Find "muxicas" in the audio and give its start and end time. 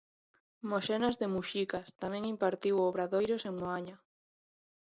1.33-1.87